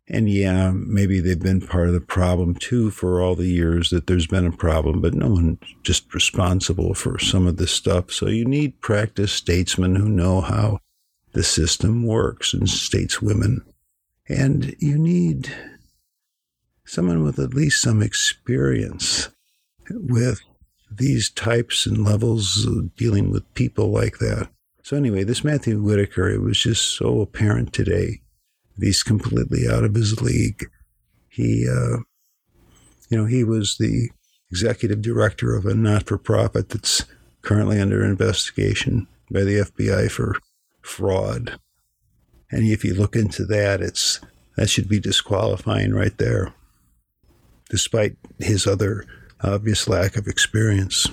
And 0.08 0.30
yeah, 0.30 0.72
maybe 0.72 1.20
they've 1.20 1.40
been 1.42 1.66
part 1.66 1.88
of 1.88 1.94
the 1.94 2.02
problem 2.02 2.54
too 2.56 2.92
for 2.92 3.22
all 3.22 3.36
the 3.36 3.48
years 3.48 3.90
that 3.90 4.06
there's 4.06 4.28
been 4.28 4.46
a 4.46 4.52
problem, 4.52 5.02
but 5.02 5.16
no 5.16 5.30
one's 5.30 5.58
just 5.84 6.14
responsible 6.14 6.94
for 6.94 7.18
some 7.18 7.48
of 7.48 7.58
this 7.58 7.72
stuff. 7.72 8.12
So 8.12 8.28
you 8.28 8.46
need 8.46 8.82
practiced 8.82 9.36
statesmen 9.36 9.96
who 9.96 10.08
know 10.08 10.42
how 10.42 10.80
the 11.34 11.44
system 11.44 12.06
works 12.06 12.54
and 12.54 12.64
stateswomen. 12.64 13.62
And 14.30 14.76
you 14.80 14.98
need 14.98 15.52
someone 16.86 17.24
with 17.24 17.40
at 17.40 17.56
least 17.56 17.82
some 17.82 18.04
experience 18.04 19.30
with 19.90 20.42
these 20.92 21.30
types 21.30 21.86
and 21.86 22.04
levels 22.04 22.66
of 22.66 22.96
dealing 22.96 23.32
with 23.32 23.54
people 23.54 23.92
like 23.92 24.20
that. 24.20 24.50
So 24.84 24.96
anyway, 24.96 25.24
this 25.24 25.44
Matthew 25.44 25.82
Whitaker, 25.82 26.30
it 26.30 26.42
was 26.42 26.60
just 26.60 26.96
so 26.96 27.22
apparent 27.22 27.74
today 27.74 28.22
he's 28.80 29.04
completely 29.04 29.68
out 29.70 29.84
of 29.84 29.96
his 29.96 30.22
league. 30.22 30.70
He, 31.30 31.68
uh, 31.70 31.98
you 33.10 33.18
know, 33.18 33.26
he 33.26 33.44
was 33.44 33.78
the 33.78 34.10
executive 34.52 35.02
director 35.02 35.56
of 35.56 35.66
a 35.66 35.74
not-for-profit 35.74 36.70
that's 36.70 37.06
currently 37.42 37.80
under 37.80 38.04
investigation 38.04 39.08
by 39.30 39.42
the 39.42 39.60
FBI 39.60 40.10
for 40.10 40.38
fraud. 40.82 41.60
And 42.52 42.66
if 42.66 42.84
you 42.84 42.94
look 42.94 43.16
into 43.16 43.46
that, 43.46 43.82
it's 43.82 44.20
that 44.56 44.70
should 44.70 44.88
be 44.88 45.00
disqualifying 45.00 45.94
right 45.94 46.18
there, 46.18 46.54
despite 47.70 48.16
his 48.40 48.66
other 48.66 49.06
obvious 49.42 49.88
lack 49.88 50.16
of 50.16 50.28
experience. 50.28 51.08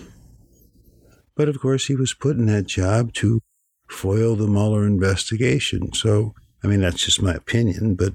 But 1.34 1.48
of 1.48 1.60
course, 1.60 1.86
he 1.86 1.94
was 1.94 2.14
put 2.14 2.36
in 2.36 2.46
that 2.46 2.66
job 2.66 3.12
to 3.14 3.40
foil 3.88 4.36
the 4.36 4.46
Mueller 4.46 4.86
investigation. 4.86 5.92
So 5.92 6.34
I 6.64 6.68
mean, 6.68 6.80
that's 6.80 7.04
just 7.04 7.22
my 7.22 7.34
opinion, 7.34 7.94
but 7.96 8.14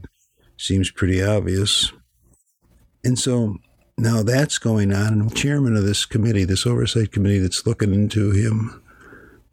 seems 0.57 0.89
pretty 0.89 1.21
obvious. 1.21 1.91
And 3.03 3.19
so 3.19 3.57
now 3.97 4.23
that's 4.23 4.57
going 4.57 4.93
on, 4.93 5.13
and 5.13 5.29
the 5.29 5.35
chairman 5.35 5.75
of 5.75 5.83
this 5.83 6.05
committee, 6.05 6.45
this 6.45 6.65
oversight 6.65 7.11
committee 7.11 7.39
that's 7.39 7.65
looking 7.65 7.93
into 7.93 8.31
him 8.31 8.81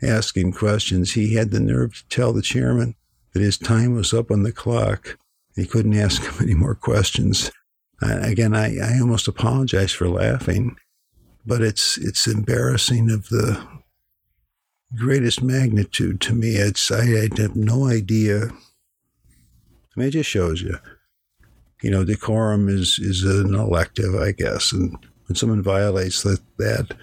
asking 0.02 0.52
questions, 0.52 1.12
he 1.12 1.34
had 1.34 1.50
the 1.50 1.60
nerve 1.60 1.94
to 1.94 2.08
tell 2.08 2.32
the 2.32 2.42
chairman 2.42 2.94
that 3.32 3.42
his 3.42 3.58
time 3.58 3.94
was 3.94 4.12
up 4.12 4.30
on 4.30 4.42
the 4.42 4.52
clock. 4.52 5.18
He 5.56 5.66
couldn't 5.66 5.98
ask 5.98 6.22
him 6.22 6.34
any 6.40 6.54
more 6.54 6.74
questions. 6.74 7.50
Again, 8.02 8.54
I, 8.54 8.76
I 8.78 9.00
almost 9.00 9.28
apologize 9.28 9.92
for 9.92 10.08
laughing, 10.08 10.76
but 11.46 11.62
it's 11.62 11.96
it's 11.98 12.26
embarrassing 12.26 13.10
of 13.10 13.28
the 13.28 13.66
greatest 14.96 15.42
magnitude 15.42 16.20
to 16.22 16.34
me. 16.34 16.56
It's 16.56 16.90
I, 16.90 17.02
I 17.02 17.28
have 17.38 17.56
no 17.56 17.86
idea 17.86 18.50
I 19.96 20.00
mean, 20.00 20.08
it 20.08 20.12
just 20.12 20.30
shows 20.30 20.60
you, 20.60 20.78
you 21.82 21.90
know, 21.90 22.04
decorum 22.04 22.68
is 22.68 22.98
is 22.98 23.22
an 23.22 23.54
elective, 23.54 24.14
I 24.14 24.32
guess, 24.32 24.72
and 24.72 24.96
when 25.26 25.36
someone 25.36 25.62
violates 25.62 26.22
that, 26.22 26.40
that 26.58 26.96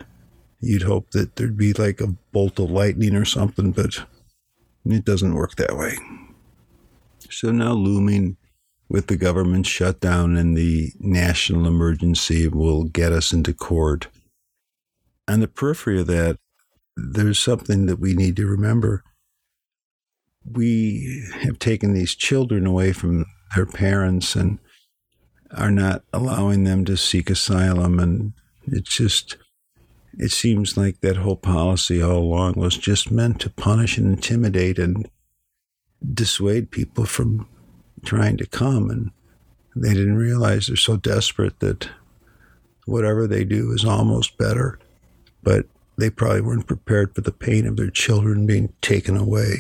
you'd 0.60 0.84
hope 0.84 1.12
that 1.12 1.36
there'd 1.36 1.58
be 1.58 1.74
like 1.74 2.02
a 2.02 2.16
bolt 2.32 2.60
of 2.60 2.70
lightning 2.70 3.16
or 3.16 3.26
something, 3.26 3.72
but 3.72 4.06
it 4.86 5.06
doesn't 5.06 5.34
work 5.34 5.56
that 5.56 5.76
way. 5.78 5.98
So 7.30 7.52
now 7.52 7.74
looming 7.74 8.38
with 8.92 9.08
the 9.08 9.16
government 9.16 9.66
shutdown 9.66 10.36
and 10.36 10.58
the 10.58 10.92
national 11.00 11.66
emergency 11.66 12.46
will 12.50 12.84
get 12.84 13.14
us 13.14 13.32
into 13.32 13.54
court. 13.54 14.08
On 15.30 15.40
the 15.40 15.48
periphery 15.48 16.02
of 16.02 16.08
that, 16.08 16.38
there's 16.98 17.40
something 17.40 17.86
that 17.86 18.00
we 18.00 18.14
need 18.14 18.36
to 18.36 18.46
remember 18.46 19.04
we 20.44 21.24
have 21.42 21.58
taken 21.60 21.94
these 21.94 22.16
children 22.16 22.66
away 22.66 22.92
from 22.92 23.26
their 23.56 23.66
parents 23.66 24.36
and 24.36 24.60
are 25.52 25.72
not 25.72 26.04
allowing 26.12 26.64
them 26.66 26.84
to 26.84 26.98
seek 26.98 27.30
asylum. 27.30 28.00
And 28.00 28.34
it's 28.66 28.94
just, 28.94 29.38
it 30.18 30.32
seems 30.32 30.76
like 30.76 31.00
that 31.00 31.18
whole 31.18 31.36
policy 31.38 32.02
all 32.02 32.18
along 32.18 32.56
was 32.56 32.78
just 32.78 33.12
meant 33.12 33.40
to 33.42 33.50
punish 33.50 33.98
and 33.98 34.08
intimidate 34.08 34.80
and 34.80 35.10
dissuade 36.14 36.72
people 36.72 37.06
from 37.06 37.48
trying 38.04 38.38
to 38.38 38.46
come. 38.46 38.90
And 38.90 39.12
they 39.76 39.94
didn't 39.94 40.18
realize 40.18 40.68
they're 40.68 40.76
so 40.76 40.98
desperate 40.98 41.60
that 41.60 41.90
whatever 42.86 43.28
they 43.28 43.44
do 43.44 43.72
is 43.72 43.86
almost 43.86 44.38
better. 44.38 44.80
But 45.44 45.66
they 45.98 46.10
probably 46.10 46.42
weren't 46.42 46.68
prepared 46.68 47.14
for 47.16 47.22
the 47.22 47.32
pain 47.32 47.68
of 47.68 47.78
their 47.78 47.90
children 47.90 48.46
being 48.46 48.74
taken 48.82 49.16
away. 49.16 49.58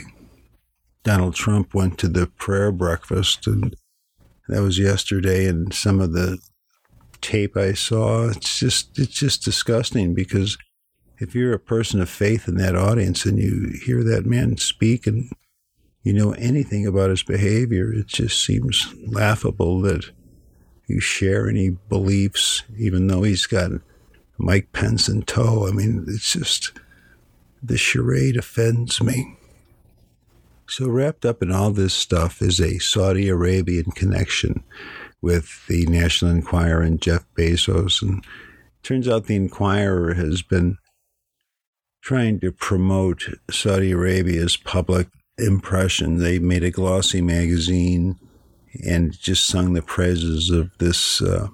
Donald 1.04 1.36
Trump 1.36 1.74
went 1.74 1.98
to 2.00 2.08
the 2.08 2.28
prayer 2.28 2.72
breakfast, 2.72 3.48
and 3.48 3.76
that 4.48 4.62
was 4.62 4.78
yesterday. 4.78 5.48
And 5.48 5.74
some 5.74 6.00
of 6.00 6.14
the 6.14 6.40
tape 7.22 7.58
I 7.58 7.74
saw, 7.74 8.30
it's 8.30 8.60
just 8.60 8.98
it's 9.00 9.14
just 9.14 9.44
disgusting 9.44 10.14
because 10.14 10.58
if 11.20 11.36
you're 11.36 11.54
a 11.54 11.60
person 11.60 12.02
of 12.02 12.10
faith 12.10 12.48
in 12.48 12.56
that 12.56 12.76
audience 12.76 13.26
and 13.26 13.38
you 13.38 13.80
hear 13.86 14.04
that 14.04 14.26
man 14.26 14.58
speak 14.58 15.06
and 15.06 15.32
you 16.04 16.14
know 16.14 16.32
anything 16.34 16.86
about 16.86 17.10
his 17.10 17.24
behavior, 17.24 17.94
it 17.94 18.08
just 18.08 18.44
seems 18.44 18.94
laughable 19.06 19.82
that 19.82 20.12
you 20.88 21.00
share 21.00 21.48
any 21.48 21.70
beliefs, 21.70 22.64
even 22.78 23.08
though 23.08 23.24
he's 23.24 23.46
got 23.46 23.72
Mike 24.38 24.72
Pence 24.74 25.08
in 25.08 25.22
tow. 25.22 25.68
I 25.68 25.72
mean, 25.72 26.06
it's 26.08 26.34
just 26.34 26.72
the 27.62 27.78
charade 27.78 28.38
offends 28.38 29.02
me. 29.02 29.38
So, 30.68 30.88
wrapped 30.88 31.26
up 31.26 31.44
in 31.44 31.52
all 31.52 31.72
this 31.72 31.94
stuff 31.94 32.42
is 32.42 32.60
a 32.60 32.80
Saudi 32.80 33.30
Arabian 33.30 33.92
connection 33.92 34.64
with 35.22 35.68
the 35.68 35.86
National 35.86 36.32
Enquirer 36.32 36.82
and 36.82 37.02
Jeff 37.02 37.26
Bezos. 37.38 38.02
And 38.02 38.26
turns 38.82 39.08
out 39.08 39.26
the 39.26 39.36
Enquirer 39.36 40.14
has 40.16 40.42
been 40.42 40.78
trying 42.02 42.40
to 42.40 42.52
promote 42.52 43.26
Saudi 43.52 43.92
Arabia's 43.92 44.58
public 44.58 45.08
impression. 45.42 46.18
They 46.18 46.40
made 46.40 46.64
a 46.64 46.72
glossy 46.72 47.22
magazine 47.22 48.20
and 48.86 49.18
just 49.18 49.48
sung 49.48 49.74
the 49.74 49.82
praises 49.82 50.50
of 50.50 50.72
this 50.78 51.22
uh, 51.22 51.48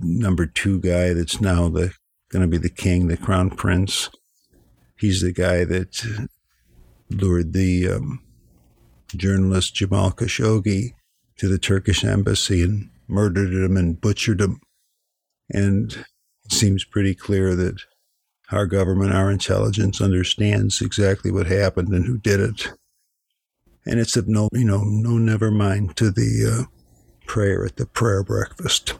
number 0.00 0.46
two 0.46 0.80
guy 0.80 1.12
that's 1.12 1.40
now 1.40 1.68
the 1.68 1.92
going 2.30 2.42
to 2.42 2.48
be 2.48 2.58
the 2.58 2.68
king, 2.68 3.08
the 3.08 3.16
crown 3.16 3.50
prince. 3.50 4.10
He's 4.98 5.20
the 5.20 5.32
guy 5.32 5.64
that 5.64 6.28
lured 7.10 7.52
the 7.52 7.88
um, 7.88 8.20
journalist 9.14 9.74
Jamal 9.74 10.10
Khashoggi 10.10 10.94
to 11.36 11.48
the 11.48 11.58
Turkish 11.58 12.04
embassy 12.04 12.62
and 12.62 12.90
murdered 13.06 13.52
him 13.52 13.76
and 13.76 14.00
butchered 14.00 14.40
him. 14.40 14.60
And 15.50 15.92
it 16.44 16.52
seems 16.52 16.84
pretty 16.84 17.14
clear 17.14 17.54
that 17.54 17.82
our 18.50 18.66
government, 18.66 19.12
our 19.12 19.30
intelligence 19.30 20.00
understands 20.00 20.80
exactly 20.80 21.30
what 21.30 21.46
happened 21.46 21.88
and 21.88 22.04
who 22.04 22.18
did 22.18 22.40
it. 22.40 22.72
And 23.86 24.00
it's 24.00 24.16
of 24.16 24.28
no, 24.28 24.48
you 24.52 24.64
know, 24.64 24.82
no 24.82 25.18
never 25.18 25.50
mind 25.50 25.96
to 25.96 26.10
the 26.10 26.50
uh, 26.50 26.64
prayer 27.26 27.64
at 27.64 27.76
the 27.76 27.86
prayer 27.86 28.22
breakfast. 28.22 28.94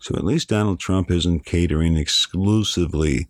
So 0.00 0.14
at 0.14 0.24
least 0.24 0.48
Donald 0.48 0.78
Trump 0.78 1.10
isn't 1.10 1.44
catering 1.44 1.96
exclusively 1.96 3.26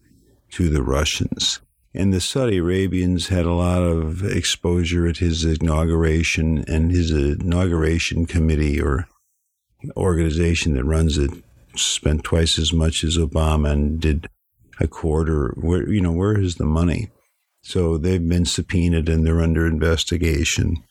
to 0.50 0.68
the 0.68 0.82
Russians. 0.82 1.60
And 1.94 2.12
the 2.12 2.20
Saudi 2.20 2.58
Arabians 2.58 3.28
had 3.28 3.46
a 3.46 3.54
lot 3.54 3.82
of 3.82 4.24
exposure 4.24 5.06
at 5.06 5.16
his 5.16 5.44
inauguration, 5.44 6.64
and 6.68 6.90
his 6.90 7.10
inauguration 7.10 8.26
committee 8.26 8.80
or 8.80 9.08
organization 9.96 10.74
that 10.74 10.84
runs 10.84 11.16
it 11.16 11.30
spent 11.76 12.24
twice 12.24 12.58
as 12.58 12.72
much 12.72 13.04
as 13.04 13.16
Obama 13.16 13.70
and 13.70 14.00
did 14.00 14.28
a 14.80 14.86
quarter. 14.86 15.54
Where 15.56 15.90
you 15.90 16.00
know 16.00 16.12
where 16.12 16.38
is 16.38 16.56
the 16.56 16.64
money? 16.64 17.10
So 17.68 17.98
they've 17.98 18.26
been 18.26 18.46
subpoenaed 18.46 19.08
and 19.08 19.26
they're 19.26 19.42
under 19.42 19.66
investigation. 19.66 20.82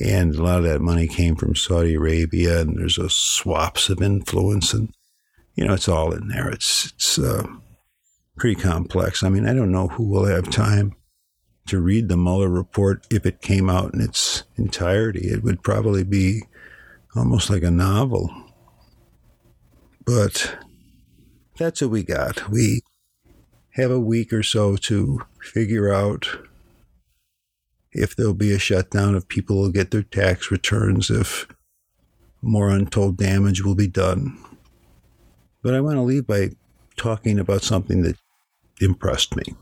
And 0.00 0.34
a 0.34 0.42
lot 0.42 0.58
of 0.58 0.64
that 0.64 0.80
money 0.80 1.06
came 1.06 1.36
from 1.36 1.54
Saudi 1.54 1.94
Arabia, 1.94 2.60
and 2.60 2.76
there's 2.76 2.98
a 2.98 3.08
swaps 3.08 3.88
of 3.88 4.02
influence, 4.02 4.74
and 4.74 4.92
you 5.54 5.64
know 5.64 5.72
it's 5.72 5.88
all 5.88 6.12
in 6.12 6.28
there. 6.28 6.50
It's 6.50 6.92
it's. 6.92 7.18
Uh, 7.18 7.46
pretty 8.38 8.60
complex. 8.60 9.22
I 9.22 9.28
mean, 9.28 9.46
I 9.46 9.52
don't 9.52 9.72
know 9.72 9.88
who 9.88 10.04
will 10.04 10.24
have 10.24 10.50
time 10.50 10.94
to 11.66 11.80
read 11.80 12.08
the 12.08 12.16
Mueller 12.16 12.48
report 12.48 13.06
if 13.10 13.26
it 13.26 13.42
came 13.42 13.68
out 13.68 13.92
in 13.92 14.00
its 14.00 14.44
entirety. 14.56 15.28
It 15.28 15.42
would 15.42 15.62
probably 15.62 16.04
be 16.04 16.44
almost 17.14 17.50
like 17.50 17.62
a 17.62 17.70
novel. 17.70 18.30
But 20.06 20.56
that's 21.58 21.82
what 21.82 21.90
we 21.90 22.02
got. 22.02 22.48
We 22.48 22.82
have 23.78 23.90
a 23.92 24.00
week 24.00 24.32
or 24.32 24.42
so 24.42 24.76
to 24.76 25.22
figure 25.40 25.92
out 25.92 26.28
if 27.92 28.14
there'll 28.14 28.34
be 28.34 28.52
a 28.52 28.58
shutdown, 28.58 29.14
if 29.14 29.28
people 29.28 29.56
will 29.56 29.70
get 29.70 29.90
their 29.90 30.02
tax 30.02 30.50
returns, 30.50 31.10
if 31.10 31.46
more 32.42 32.70
untold 32.70 33.16
damage 33.16 33.64
will 33.64 33.74
be 33.74 33.86
done. 33.86 34.36
But 35.62 35.74
I 35.74 35.80
want 35.80 35.96
to 35.96 36.02
leave 36.02 36.26
by 36.26 36.50
talking 36.96 37.38
about 37.38 37.62
something 37.62 38.02
that 38.02 38.16
impressed 38.80 39.36
me. 39.36 39.54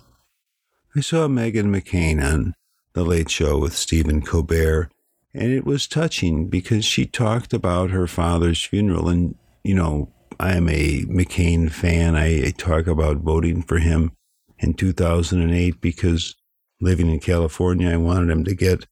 I 0.94 1.00
saw 1.00 1.28
Meghan 1.28 1.66
McCain 1.66 2.22
on 2.24 2.54
The 2.94 3.04
Late 3.04 3.30
Show 3.30 3.58
with 3.58 3.76
Stephen 3.76 4.22
Colbert, 4.22 4.90
And 5.34 5.52
it 5.52 5.66
was 5.66 5.86
touching 5.86 6.48
because 6.48 6.86
she 6.86 7.04
talked 7.04 7.52
about 7.52 7.90
her 7.90 8.06
father's 8.06 8.64
funeral. 8.64 9.08
And, 9.08 9.36
you 9.62 9.74
know, 9.74 10.10
I 10.38 10.54
am 10.56 10.68
a 10.68 11.02
McCain 11.04 11.70
fan. 11.70 12.14
I, 12.14 12.46
I 12.46 12.50
talk 12.50 12.86
about 12.86 13.18
voting 13.18 13.62
for 13.62 13.78
him 13.78 14.12
in 14.58 14.74
2008 14.74 15.80
because 15.80 16.34
living 16.80 17.10
in 17.10 17.20
California, 17.20 17.90
I 17.90 17.96
wanted 17.96 18.30
him 18.30 18.44
to 18.44 18.54
get 18.54 18.86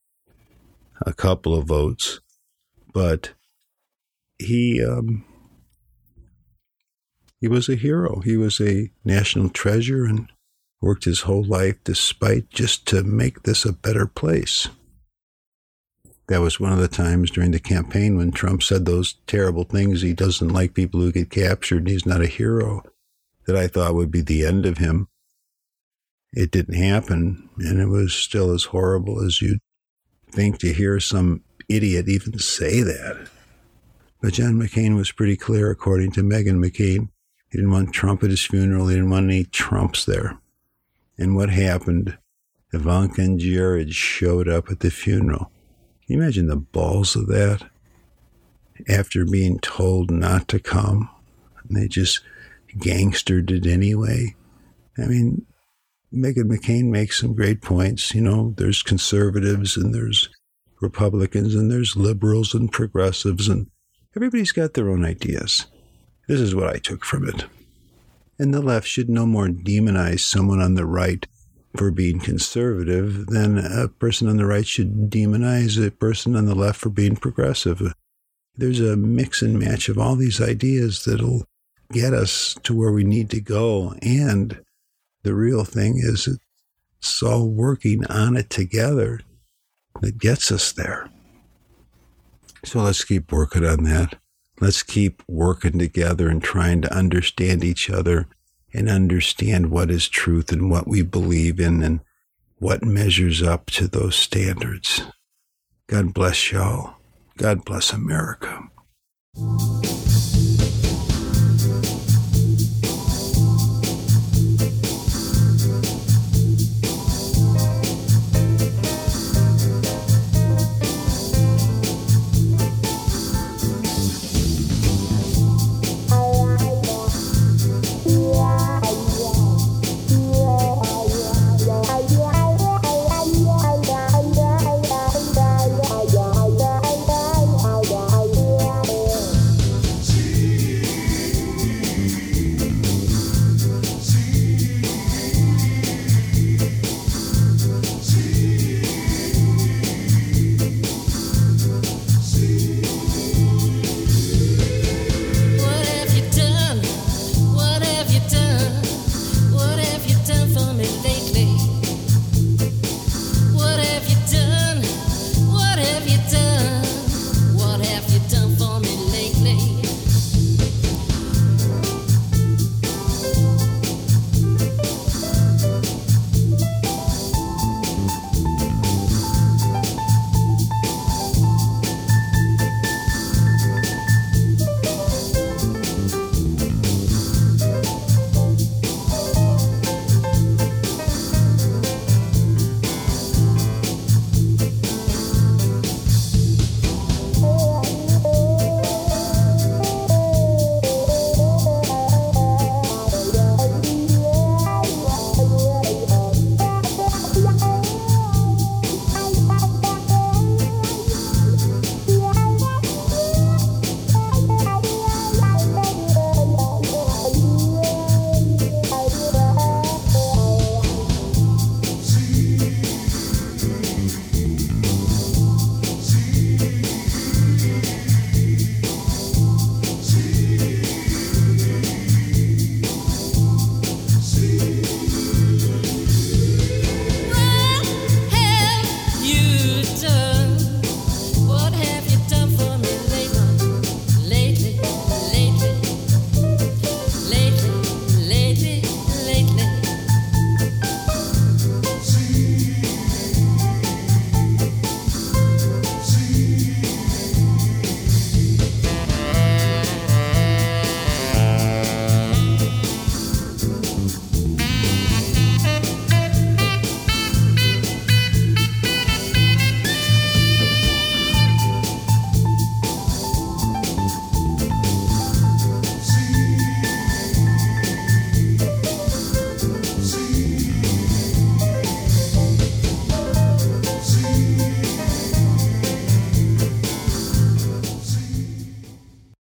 a 1.04 1.12
couple 1.12 1.54
of 1.54 1.66
votes. 1.66 2.20
But 2.92 3.32
he, 4.38 4.82
um, 4.82 5.24
he 7.40 7.48
was 7.48 7.68
a 7.68 7.74
hero. 7.74 8.20
He 8.20 8.36
was 8.36 8.60
a 8.60 8.90
national 9.04 9.50
treasure 9.50 10.04
and 10.04 10.30
worked 10.80 11.04
his 11.04 11.22
whole 11.22 11.44
life 11.44 11.76
despite 11.84 12.48
just 12.50 12.86
to 12.86 13.02
make 13.02 13.42
this 13.42 13.64
a 13.64 13.72
better 13.72 14.06
place. 14.06 14.68
That 16.28 16.40
was 16.40 16.58
one 16.58 16.72
of 16.72 16.78
the 16.78 16.88
times 16.88 17.30
during 17.30 17.50
the 17.50 17.60
campaign 17.60 18.16
when 18.16 18.32
Trump 18.32 18.62
said 18.62 18.86
those 18.86 19.16
terrible 19.26 19.64
things. 19.64 20.00
He 20.00 20.14
doesn't 20.14 20.48
like 20.48 20.72
people 20.72 21.00
who 21.00 21.12
get 21.12 21.30
captured 21.30 21.80
and 21.80 21.88
he's 21.88 22.06
not 22.06 22.22
a 22.22 22.26
hero 22.26 22.82
that 23.46 23.56
I 23.56 23.66
thought 23.68 23.94
would 23.94 24.10
be 24.10 24.22
the 24.22 24.44
end 24.44 24.64
of 24.64 24.78
him. 24.78 25.08
It 26.32 26.50
didn't 26.50 26.74
happen, 26.74 27.48
and 27.58 27.78
it 27.78 27.86
was 27.86 28.12
still 28.12 28.52
as 28.52 28.64
horrible 28.64 29.22
as 29.22 29.40
you'd 29.40 29.60
think 30.30 30.58
to 30.58 30.72
hear 30.72 30.98
some 30.98 31.44
idiot 31.68 32.08
even 32.08 32.38
say 32.38 32.82
that. 32.82 33.28
But 34.20 34.32
John 34.32 34.54
McCain 34.54 34.96
was 34.96 35.12
pretty 35.12 35.36
clear, 35.36 35.70
according 35.70 36.12
to 36.12 36.22
Meghan 36.22 36.58
McCain. 36.58 37.10
He 37.50 37.58
didn't 37.58 37.70
want 37.70 37.92
Trump 37.92 38.24
at 38.24 38.30
his 38.30 38.44
funeral. 38.44 38.88
He 38.88 38.96
didn't 38.96 39.10
want 39.10 39.26
any 39.26 39.44
Trumps 39.44 40.06
there. 40.06 40.38
And 41.18 41.36
what 41.36 41.50
happened? 41.50 42.18
Ivanka 42.72 43.20
and 43.20 43.38
Jared 43.38 43.94
showed 43.94 44.48
up 44.48 44.70
at 44.70 44.80
the 44.80 44.90
funeral. 44.90 45.52
Can 46.06 46.16
you 46.16 46.22
imagine 46.22 46.48
the 46.48 46.56
balls 46.56 47.16
of 47.16 47.28
that? 47.28 47.64
After 48.88 49.24
being 49.24 49.58
told 49.60 50.10
not 50.10 50.48
to 50.48 50.58
come, 50.58 51.08
and 51.62 51.76
they 51.76 51.88
just 51.88 52.20
gangstered 52.76 53.50
it 53.50 53.66
anyway. 53.66 54.34
I 54.98 55.06
mean, 55.06 55.46
Meghan 56.12 56.44
McCain 56.44 56.90
makes 56.90 57.20
some 57.20 57.34
great 57.34 57.62
points. 57.62 58.14
You 58.14 58.20
know, 58.20 58.54
there's 58.56 58.82
conservatives 58.82 59.76
and 59.76 59.94
there's 59.94 60.28
Republicans 60.80 61.54
and 61.54 61.70
there's 61.70 61.96
liberals 61.96 62.52
and 62.52 62.70
progressives, 62.70 63.48
and 63.48 63.70
everybody's 64.14 64.52
got 64.52 64.74
their 64.74 64.90
own 64.90 65.04
ideas. 65.04 65.66
This 66.28 66.40
is 66.40 66.54
what 66.54 66.68
I 66.68 66.78
took 66.78 67.04
from 67.04 67.28
it. 67.28 67.46
And 68.38 68.52
the 68.52 68.60
left 68.60 68.86
should 68.86 69.08
no 69.08 69.26
more 69.26 69.48
demonize 69.48 70.20
someone 70.20 70.60
on 70.60 70.74
the 70.74 70.84
right 70.84 71.26
for 71.76 71.90
being 71.90 72.20
conservative, 72.20 73.26
then 73.26 73.58
a 73.58 73.88
person 73.88 74.28
on 74.28 74.36
the 74.36 74.46
right 74.46 74.66
should 74.66 75.10
demonize 75.10 75.84
a 75.84 75.90
person 75.90 76.36
on 76.36 76.46
the 76.46 76.54
left 76.54 76.80
for 76.80 76.90
being 76.90 77.16
progressive. 77.16 77.82
There's 78.56 78.80
a 78.80 78.96
mix 78.96 79.42
and 79.42 79.58
match 79.58 79.88
of 79.88 79.98
all 79.98 80.14
these 80.14 80.40
ideas 80.40 81.04
that'll 81.04 81.44
get 81.92 82.14
us 82.14 82.54
to 82.62 82.74
where 82.74 82.92
we 82.92 83.04
need 83.04 83.30
to 83.30 83.40
go. 83.40 83.94
And 84.02 84.60
the 85.24 85.34
real 85.34 85.64
thing 85.64 85.98
is 85.98 86.28
it's 86.98 87.22
all 87.22 87.48
working 87.48 88.06
on 88.06 88.36
it 88.36 88.50
together 88.50 89.20
that 90.00 90.18
gets 90.18 90.52
us 90.52 90.72
there. 90.72 91.08
So 92.64 92.80
let's 92.80 93.04
keep 93.04 93.32
working 93.32 93.64
on 93.64 93.84
that. 93.84 94.16
Let's 94.60 94.82
keep 94.82 95.22
working 95.28 95.78
together 95.78 96.28
and 96.28 96.42
trying 96.42 96.82
to 96.82 96.96
understand 96.96 97.64
each 97.64 97.90
other 97.90 98.28
and 98.74 98.88
understand 98.88 99.70
what 99.70 99.90
is 99.90 100.08
truth 100.08 100.50
and 100.50 100.68
what 100.70 100.88
we 100.88 101.00
believe 101.00 101.60
in 101.60 101.82
and 101.82 102.00
what 102.58 102.82
measures 102.82 103.42
up 103.42 103.66
to 103.66 103.86
those 103.86 104.16
standards. 104.16 105.02
God 105.86 106.12
bless 106.12 106.50
y'all. 106.50 106.94
God 107.36 107.64
bless 107.64 107.92
America. 107.92 108.68